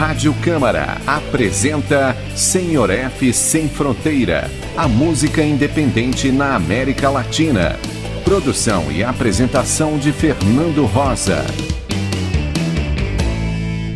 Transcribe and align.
Rádio 0.00 0.32
Câmara 0.42 0.96
apresenta 1.06 2.16
Senhor 2.34 2.88
F 2.88 3.34
Sem 3.34 3.68
Fronteira, 3.68 4.50
a 4.74 4.88
música 4.88 5.42
independente 5.42 6.32
na 6.32 6.54
América 6.54 7.10
Latina. 7.10 7.76
Produção 8.24 8.90
e 8.90 9.04
apresentação 9.04 9.98
de 9.98 10.10
Fernando 10.10 10.86
Rosa. 10.86 11.44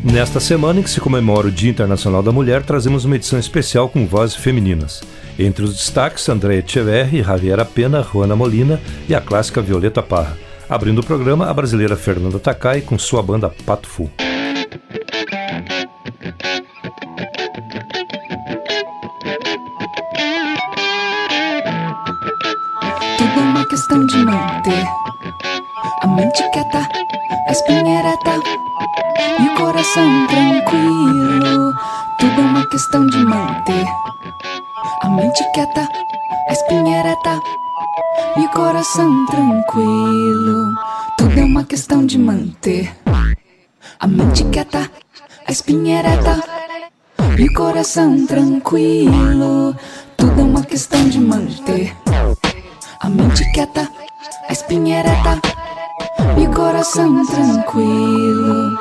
Nesta 0.05 0.41
semana 0.41 0.81
em 0.81 0.83
que 0.83 0.91
se 0.91 1.01
comemora 1.01 1.47
o 1.47 1.51
Dia 1.51 1.71
Internacional 1.71 2.23
da 2.23 2.31
Mulher, 2.31 2.63
trazemos 2.63 3.07
uma 3.07 3.17
edição 3.17 3.39
especial 3.39 3.89
com 3.89 4.07
vozes 4.07 4.37
femininas. 4.37 5.03
Entre 5.39 5.65
os 5.65 5.73
destaques, 5.73 6.29
Andréa 6.29 6.59
Echeverri, 6.59 7.23
Javiera 7.23 7.65
Pena, 7.65 8.03
Juana 8.03 8.37
Molina 8.37 8.79
e 9.09 9.15
a 9.15 9.23
clássica 9.23 9.63
Violeta 9.63 10.03
Parra. 10.03 10.37
Abrindo 10.69 10.99
o 10.99 11.07
programa, 11.07 11.49
a 11.49 11.55
brasileira 11.55 11.97
Fernanda 11.97 12.39
Takai 12.39 12.83
com 12.83 12.99
sua 12.99 13.23
banda 13.23 13.51
Pato 13.65 13.89
Fu. 13.89 14.11
Manter 24.25 24.87
a 26.01 26.07
mente 26.07 26.43
quieta, 26.51 26.89
a 27.47 27.53
espinha 27.53 28.01
ereta 28.01 28.41
e 29.39 29.49
o 29.49 29.55
coração 29.55 30.27
tranquilo. 30.27 31.75
Tudo 32.19 32.41
é 32.41 32.45
uma 32.45 32.67
questão 32.69 33.07
de 33.07 33.19
manter 33.19 33.87
a 35.03 35.09
mente 35.11 35.45
quieta, 35.53 35.89
a 36.49 36.53
espinha 36.53 37.01
ereta 37.01 37.41
e 38.37 38.41
o 38.41 38.49
coração 38.51 39.27
tranquilo. 39.27 40.75
Tudo 41.19 41.39
é 41.39 41.45
uma 41.45 41.65
questão 41.65 42.07
de 42.07 42.19
manter 42.19 42.97
a 44.01 44.07
mente 44.07 44.45
quieta, 44.45 44.91
a 45.47 45.53
espinha 45.53 45.99
ereta 45.99 46.43
e 47.39 47.45
o 47.45 47.55
coração 47.55 48.27
tranquilo. 48.27 49.77
Tudo 50.17 50.41
é 50.41 50.45
uma 50.45 50.63
questão 50.63 51.09
de 51.09 51.21
manter 51.21 51.95
a 53.01 53.09
mente 53.09 53.51
quieta, 53.53 53.89
a 54.49 54.53
espinha 54.53 55.01
ereta 55.01 55.41
e 56.39 56.47
o 56.47 56.53
coração 56.53 57.25
tranquilo. 57.27 58.79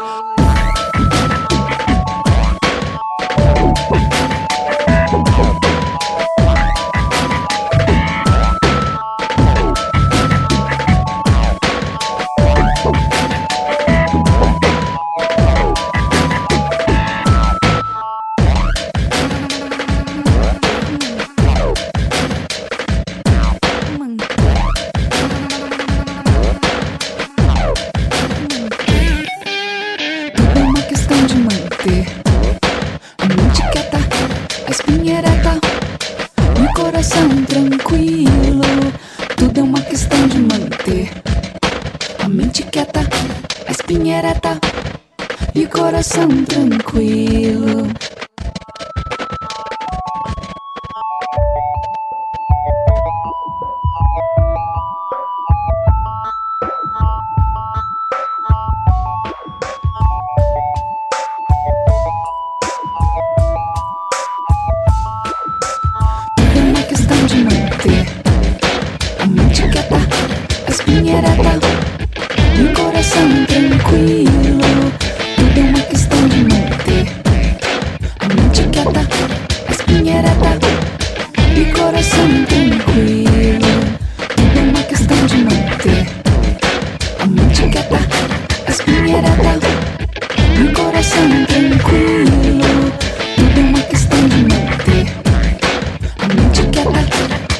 A 42.53 42.55
mente 42.55 42.63
quieta, 42.69 42.99
a 43.67 43.71
espinha 43.71 44.19
ereta 44.19 44.59
e 45.55 45.63
o 45.63 45.69
coração 45.69 46.27
tranquilo. 46.45 47.87
Coração 73.03 73.45
tranquilo. 73.47 74.61
Tudo 75.35 75.59
uma 75.59 75.81
questão 75.81 76.27
de 76.29 76.37
manter 76.43 77.05
mente 78.33 78.63
quieta, 78.71 79.01
a 79.67 79.71
espinha 79.71 80.19
ereta 80.19 80.69
e 81.53 81.65
coração 81.73 82.45
tranquilo. 82.45 83.73
Tudo 84.35 84.59
uma 84.69 84.83
questão 84.83 85.25
de 85.25 85.35
manter 85.35 86.07
mente 87.27 87.63
quieta, 87.69 87.99
a 88.65 88.71
espinha 88.71 89.17
ereta 89.17 89.67
e 90.61 90.73
coração 90.73 91.29
tranquilo. 91.45 92.63
Tudo 93.35 93.59
uma 93.67 93.81
questão 93.81 94.27
de 94.29 94.37
manter 94.43 95.05
mente 96.35 96.61
quieta, 96.71 96.91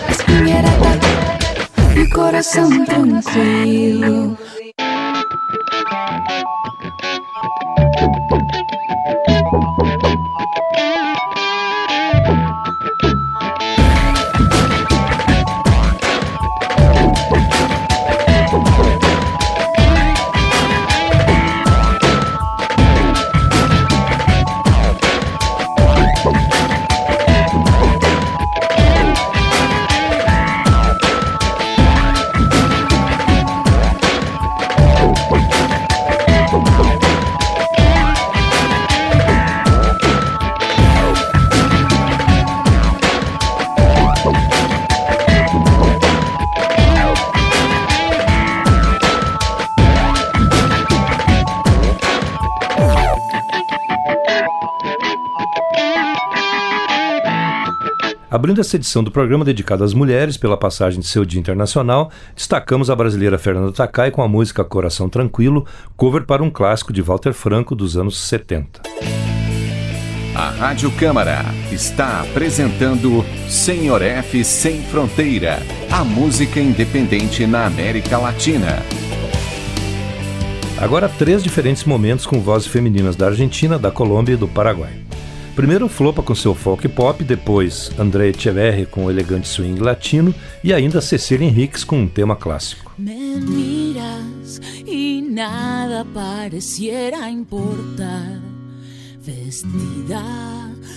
a 0.07 0.11
espinha 0.11 0.55
ereta 0.59 1.99
e 1.99 2.07
coração 2.07 2.85
tranquilo. 2.85 4.37
Abrindo 58.43 58.59
essa 58.59 58.75
edição 58.75 59.01
do 59.01 59.09
programa 59.09 59.45
dedicado 59.45 59.85
às 59.85 59.93
mulheres 59.93 60.35
pela 60.35 60.57
passagem 60.57 60.99
de 60.99 61.07
seu 61.07 61.23
Dia 61.23 61.39
Internacional, 61.39 62.11
destacamos 62.35 62.89
a 62.89 62.95
brasileira 62.95 63.37
Fernanda 63.37 63.71
Takai 63.71 64.11
com 64.11 64.21
a 64.21 64.27
música 64.27 64.65
Coração 64.65 65.07
Tranquilo, 65.07 65.65
cover 65.95 66.25
para 66.25 66.43
um 66.43 66.49
clássico 66.49 66.91
de 66.91 67.01
Walter 67.01 67.31
Franco 67.31 67.73
dos 67.73 67.95
anos 67.95 68.19
70. 68.19 68.81
A 70.35 70.49
Rádio 70.49 70.91
Câmara 70.91 71.45
está 71.71 72.19
apresentando 72.19 73.23
Senhor 73.47 74.01
F 74.01 74.43
Sem 74.43 74.81
Fronteira, 74.81 75.59
a 75.89 76.03
música 76.03 76.59
independente 76.59 77.47
na 77.47 77.65
América 77.65 78.17
Latina. 78.17 78.83
Agora 80.77 81.07
três 81.07 81.41
diferentes 81.41 81.85
momentos 81.85 82.25
com 82.25 82.41
vozes 82.41 82.67
femininas 82.67 83.15
da 83.15 83.27
Argentina, 83.27 83.79
da 83.79 83.89
Colômbia 83.89 84.33
e 84.33 84.37
do 84.37 84.49
Paraguai. 84.49 85.02
Primeiro 85.55 85.87
Flopa 85.87 86.23
com 86.23 86.33
seu 86.33 86.55
folk 86.55 86.87
pop, 86.89 87.23
depois 87.23 87.91
André 87.99 88.29
Echeverri 88.29 88.87
com 88.87 89.05
o 89.05 89.11
elegante 89.11 89.47
swing 89.47 89.79
latino 89.79 90.33
e 90.63 90.73
ainda 90.73 90.99
Cecília 90.99 91.47
Henriques 91.47 91.83
com 91.83 91.99
um 92.01 92.07
tema 92.07 92.35
clássico. 92.35 92.91
Me 92.97 93.35
miras 93.39 94.59
y 94.83 95.21
nada 95.21 96.03
pareciera 96.11 97.29
importar. 97.29 98.41
Vestida 99.19 100.23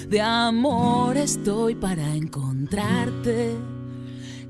de 0.08 0.20
amor 0.20 1.18
estoy 1.18 1.74
para 1.74 2.16
encontrarte. 2.16 3.54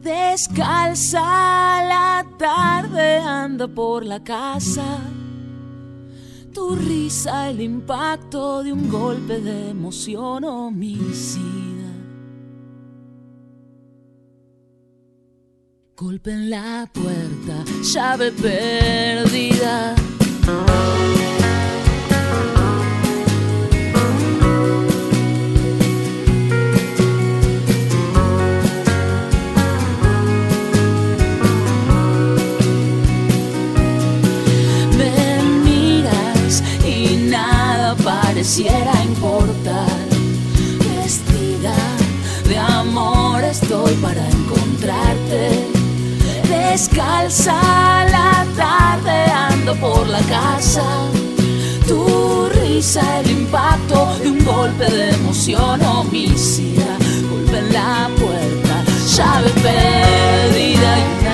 Descalza 0.03 1.19
la 1.19 2.25
tarde 2.39 3.19
anda 3.19 3.67
por 3.67 4.05
la 4.05 4.23
casa. 4.23 5.01
Tu 6.57 6.75
risa, 6.75 7.51
el 7.51 7.61
impacto 7.61 8.63
de 8.63 8.73
un 8.73 8.89
golpe 8.89 9.43
de 9.43 9.69
emoción 9.69 10.43
homicida. 10.45 11.93
Golpe 15.95 16.31
en 16.31 16.49
la 16.49 16.91
puerta, 16.95 17.63
llave 17.83 18.33
perdida. 18.33 19.95
Pareciera 38.57 38.93
importar. 39.05 39.87
Vestida 40.79 41.75
de 42.49 42.57
amor 42.57 43.45
estoy 43.45 43.93
para 43.97 44.27
encontrarte. 44.29 45.69
Descalza 46.49 47.55
la 48.11 48.47
tarde 48.57 49.31
ando 49.31 49.75
por 49.77 50.07
la 50.07 50.21
casa. 50.21 50.85
Tu 51.87 52.49
risa, 52.49 53.21
el 53.21 53.31
impacto 53.31 54.17
de 54.23 54.31
un 54.31 54.45
golpe 54.45 54.85
de 54.87 55.11
emoción 55.11 55.83
homicida. 55.83 56.97
Golpe 57.29 57.59
en 57.59 57.73
la 57.73 58.09
puerta, 58.17 58.85
llave 59.17 59.51
perdida 59.51 61.26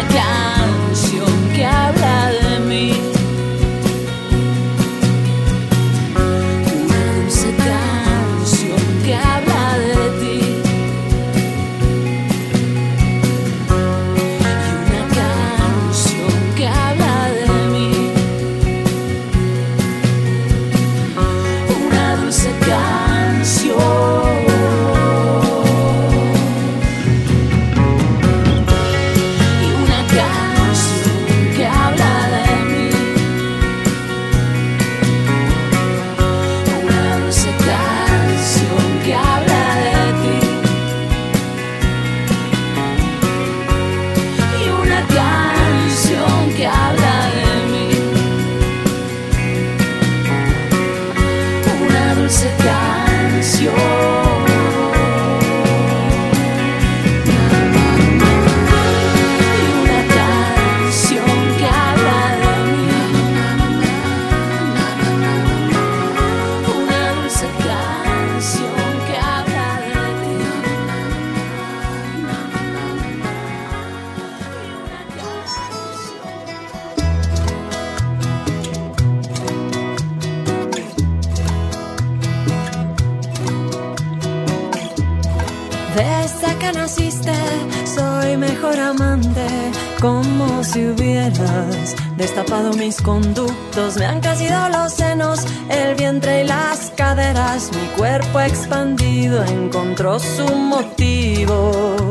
como 90.03 90.65
si 90.65 90.85
hubieras 90.85 91.95
destapado 92.17 92.73
mis 92.73 93.01
conductos. 93.01 93.97
Me 93.97 94.05
han 94.05 94.21
crecido 94.21 94.69
los 94.69 94.95
senos, 94.95 95.47
el 95.69 95.95
vientre 95.95 96.43
y 96.43 96.49
las 96.49 96.91
caderas. 96.97 97.71
Mi 97.73 97.87
cuerpo 97.97 98.41
expandido 98.41 99.45
encontró 99.45 100.19
su 100.19 100.45
motivo. 100.57 102.02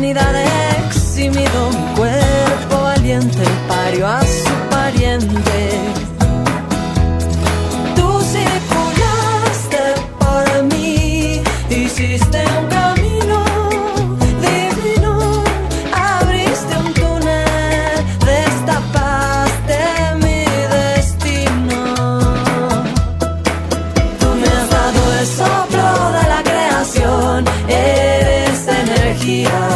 Vanidad 0.00 0.34
eximido, 0.86 1.70
mi 1.70 1.94
cuerpo 1.94 2.82
valiente 2.84 3.42
parió 3.68 4.06
a 4.06 4.22
su 4.22 4.54
pariente. 4.70 5.70
Tú 7.94 8.20
circulaste 8.22 9.82
por 10.18 10.62
mí, 10.72 11.42
hiciste 11.68 12.42
un 12.58 12.66
camino 12.68 13.44
divino, 14.40 15.42
abriste 15.92 16.78
un 16.78 16.94
túnel, 16.94 18.02
destapaste 18.24 19.80
mi 20.22 20.44
destino. 20.78 21.84
Tú 24.18 24.28
me 24.40 24.48
has 24.48 24.70
dado 24.70 25.00
el 25.20 25.26
soplo 25.26 26.12
de 26.16 26.24
la 26.26 26.42
creación, 26.42 27.44
eres 27.68 28.66
energía, 28.66 29.69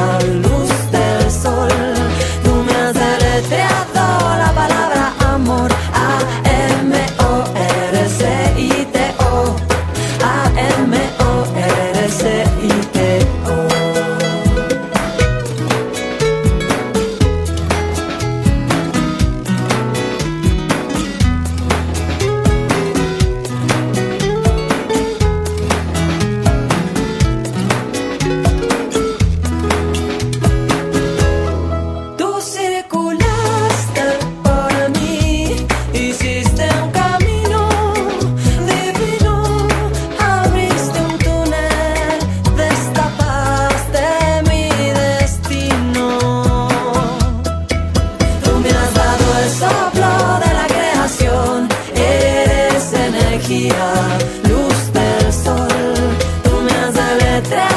has 57.50 57.73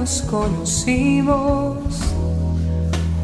nos 0.00 0.22
conocimos 0.22 1.76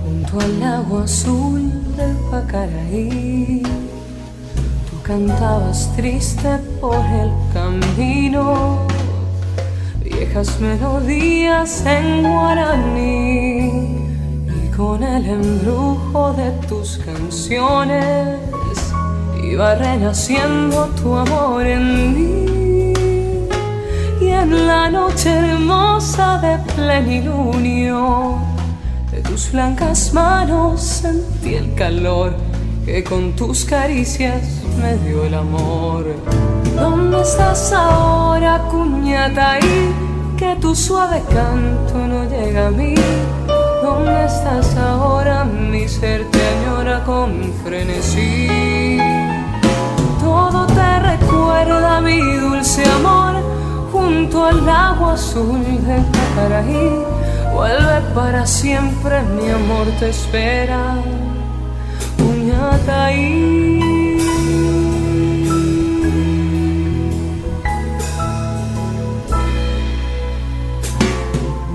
junto 0.04 0.40
al 0.40 0.62
agua 0.62 1.04
azul 1.04 1.73
del 1.97 2.14
Pacaraí. 2.30 3.62
Tú 4.90 5.02
cantabas 5.02 5.90
triste 5.97 6.59
por 6.78 7.02
el 7.23 7.33
camino, 7.54 8.87
viejas 10.04 10.61
melodías 10.61 11.83
en 11.87 12.23
guaraní. 12.23 13.71
Y 14.47 14.76
con 14.76 15.02
el 15.02 15.25
embrujo 15.25 16.35
de 16.35 16.50
tus 16.68 16.99
canciones 16.99 18.38
iba 19.42 19.76
renaciendo 19.76 20.88
tu 21.00 21.14
amor 21.14 21.66
en 21.66 22.14
mí. 22.14 22.55
En 24.42 24.66
la 24.66 24.90
noche 24.90 25.30
hermosa 25.30 26.38
de 26.38 26.58
plenilunio, 26.74 28.38
de 29.10 29.20
tus 29.22 29.50
blancas 29.50 30.12
manos 30.12 30.82
sentí 30.82 31.54
el 31.54 31.74
calor 31.74 32.36
que 32.84 33.02
con 33.02 33.32
tus 33.34 33.64
caricias 33.64 34.42
me 34.80 34.96
dio 34.98 35.24
el 35.24 35.34
amor. 35.34 36.04
¿Dónde 36.76 37.22
estás 37.22 37.72
ahora, 37.72 38.62
cuñata? 38.70 39.58
Y 39.58 40.36
que 40.36 40.54
tu 40.60 40.76
suave 40.76 41.22
canto 41.30 42.06
no 42.06 42.28
llega 42.28 42.68
a 42.68 42.70
mí. 42.70 42.94
¿Dónde 43.82 44.26
estás 44.26 44.76
ahora? 44.76 45.44
Mi 45.44 45.88
ser 45.88 46.30
te 46.30 46.42
añora 46.46 47.02
con 47.04 47.52
frenesí. 47.64 48.98
Todo 50.20 50.66
te 50.66 50.98
recuerda 51.00 52.00
mi 52.02 52.20
dulce 52.20 52.84
amor 52.84 53.36
junto 54.06 54.44
al 54.44 54.68
agua 54.68 55.14
azul 55.14 55.62
del 55.64 56.04
Pacaraí. 56.16 57.04
Vuelve 57.52 58.00
para 58.14 58.46
siempre, 58.46 59.22
mi 59.22 59.50
amor 59.50 59.86
te 59.98 60.10
espera. 60.10 60.96
Uñataí. 62.18 63.80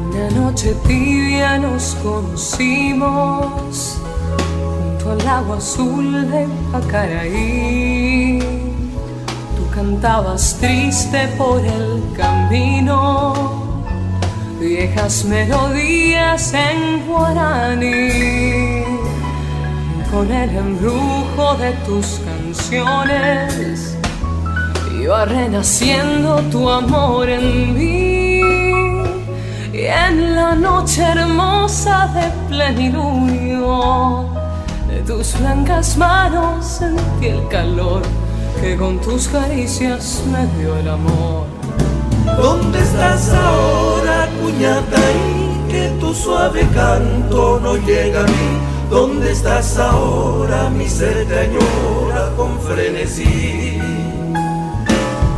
Una 0.06 0.30
noche 0.42 0.76
tibia 0.88 1.58
nos 1.58 1.96
conocimos 2.04 3.98
junto 4.64 5.12
al 5.12 5.28
agua 5.28 5.58
azul 5.58 6.30
de 6.32 6.48
Pacaraí. 6.72 8.41
Cantabas 9.74 10.58
triste 10.60 11.30
por 11.38 11.62
el 11.62 12.04
camino, 12.16 13.74
viejas 14.60 15.24
melodías 15.24 16.54
en 16.54 17.08
guaraní. 17.08 18.84
Con 20.12 20.30
el 20.30 20.50
embrujo 20.50 21.56
de 21.56 21.72
tus 21.86 22.20
canciones 22.26 23.98
iba 25.02 25.24
renaciendo 25.24 26.42
tu 26.52 26.70
amor 26.70 27.30
en 27.30 27.74
mí. 27.74 28.42
Y 29.74 29.86
en 29.86 30.36
la 30.36 30.54
noche 30.54 31.02
hermosa 31.02 32.08
de 32.14 32.30
plenilunio 32.50 34.30
de 34.90 35.00
tus 35.04 35.40
blancas 35.40 35.96
manos 35.96 36.66
sentí 36.66 37.28
el 37.28 37.48
calor 37.48 38.02
que 38.62 38.78
con 38.78 39.00
tus 39.02 39.28
caricias 39.28 40.22
me 40.32 40.46
dio 40.62 40.78
el 40.78 40.88
amor. 40.88 41.48
¿Dónde 42.38 42.80
estás 42.80 43.30
ahora, 43.34 44.30
cuñata? 44.40 45.00
Y 45.12 45.72
que 45.72 45.90
tu 46.00 46.14
suave 46.14 46.68
canto 46.74 47.60
no 47.60 47.76
llega 47.78 48.22
a 48.22 48.24
mí. 48.24 48.50
¿Dónde 48.90 49.32
estás 49.32 49.78
ahora? 49.78 50.70
Mi 50.70 50.88
ser 50.88 51.26
te 51.28 51.40
añora 51.40 52.32
con 52.38 52.60
frenesí. 52.60 53.80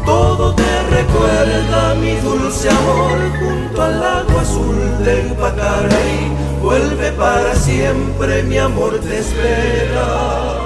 Todo 0.05 0.53
te 0.53 0.83
recuerda 0.89 1.95
mi 1.95 2.15
dulce 2.17 2.69
amor 2.69 3.17
junto 3.39 3.81
al 3.81 4.03
agua 4.03 4.41
azul 4.41 5.05
del 5.05 5.27
Pacaraí. 5.37 6.29
Vuelve 6.61 7.11
para 7.13 7.55
siempre, 7.55 8.43
mi 8.43 8.57
amor 8.57 8.99
te 8.99 9.19
espera. 9.19 10.62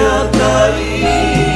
Puñataí. 0.00 1.49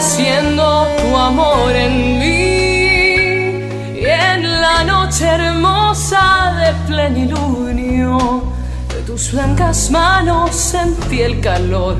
Iba 0.00 0.40
renaciendo 0.40 0.86
tu 0.98 1.16
amor 1.16 1.76
en 1.76 2.18
mí. 2.18 4.00
Y 4.00 4.04
en 4.04 4.60
la 4.60 4.84
noche 4.84 5.26
hermosa 5.26 6.54
de 6.58 6.72
plenilunio 6.86 8.42
de 8.88 9.02
tus 9.02 9.32
blancas 9.32 9.90
manos 9.90 10.54
sentí 10.54 11.20
el 11.20 11.40
calor 11.40 11.96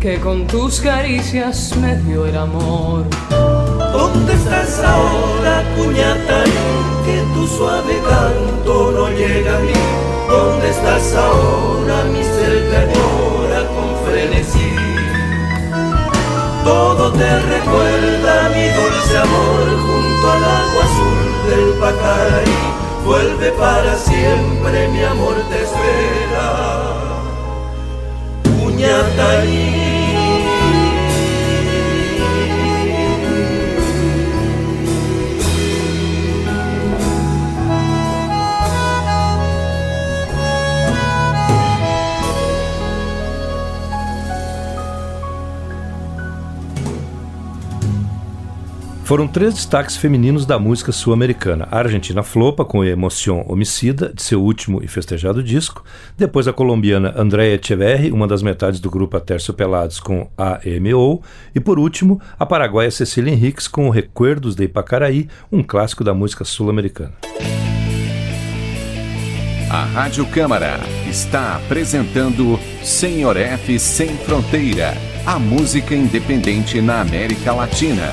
que 0.00 0.18
con 0.20 0.46
tus 0.46 0.80
caricias 0.80 1.74
me 1.76 1.96
dio 1.96 2.26
el 2.26 2.36
amor. 2.36 3.04
¿Dónde 3.30 4.34
estás 4.34 4.80
ahora, 4.80 5.62
cuñata? 5.76 6.44
Que 7.04 7.22
tu 7.34 7.46
suave 7.46 8.00
canto 8.08 8.90
no 8.92 9.08
llega 9.10 9.56
a 9.56 9.60
mí. 9.60 9.72
¿Dónde 10.28 10.70
estás 10.70 11.14
ahora? 11.14 12.04
Mi 12.12 12.22
ser 12.22 12.70
Todo 16.64 17.12
te 17.12 17.40
recuerda 17.40 18.48
mi 18.54 18.66
dulce 18.68 19.18
amor 19.18 19.64
junto 19.86 20.32
al 20.32 20.44
agua 20.44 20.84
azul 20.84 21.50
del 21.50 21.74
Pacaraí. 21.78 22.58
Vuelve 23.04 23.50
para 23.52 23.94
siempre, 23.96 24.88
mi 24.88 25.04
amor 25.04 25.34
te 25.50 25.62
espera. 25.62 26.46
Puñataí. 28.42 29.83
Foram 49.14 49.28
três 49.28 49.54
destaques 49.54 49.96
femininos 49.96 50.44
da 50.44 50.58
música 50.58 50.90
sul-americana. 50.90 51.68
A 51.70 51.78
argentina 51.78 52.20
Flopa, 52.24 52.64
com 52.64 52.82
Emoción 52.82 53.44
Homicida, 53.46 54.12
de 54.12 54.20
seu 54.20 54.42
último 54.42 54.82
e 54.82 54.88
festejado 54.88 55.40
disco. 55.40 55.84
Depois 56.18 56.48
a 56.48 56.52
colombiana 56.52 57.14
Andrea 57.16 57.54
Echeverri, 57.54 58.10
uma 58.10 58.26
das 58.26 58.42
metades 58.42 58.80
do 58.80 58.90
grupo 58.90 59.16
Aterciopelados, 59.16 60.00
com 60.00 60.28
AMO. 60.36 61.22
E 61.54 61.60
por 61.60 61.78
último, 61.78 62.20
a 62.36 62.44
paraguaia 62.44 62.90
Cecília 62.90 63.32
Henriques, 63.32 63.68
com 63.68 63.88
Recuerdos 63.88 64.56
de 64.56 64.64
Ipacaraí, 64.64 65.28
um 65.52 65.62
clássico 65.62 66.02
da 66.02 66.12
música 66.12 66.44
sul-americana. 66.44 67.12
A 69.70 69.84
Rádio 69.84 70.26
Câmara 70.26 70.80
está 71.08 71.54
apresentando 71.54 72.58
Senhor 72.82 73.36
F 73.36 73.78
Sem 73.78 74.08
Fronteira, 74.16 74.92
a 75.24 75.38
música 75.38 75.94
independente 75.94 76.80
na 76.80 77.00
América 77.00 77.52
Latina. 77.52 78.12